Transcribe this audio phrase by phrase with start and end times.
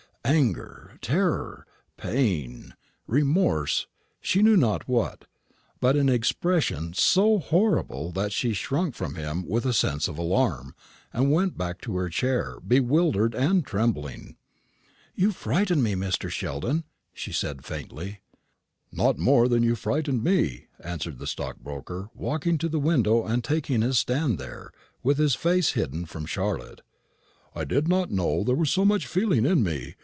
[0.23, 1.65] Anger, terror,
[1.97, 2.75] pain,
[3.07, 3.87] remorse,
[4.21, 5.25] she knew not what,
[5.81, 10.73] but an expression so horrible that she shrunk from him with a sense of alarm,
[11.11, 14.37] and went back to her chair, bewildered and trembling.
[15.15, 16.29] "You frightened me, Mr.
[16.29, 18.21] Sheldon," she said faintly.
[18.91, 23.81] "Not more than you frightened me," answered the stockbroker, walking to the window and taking
[23.81, 24.71] his stand there,
[25.03, 26.81] with his face hidden from Charlotte.
[27.55, 29.95] "I did not know there was so much feeling in me.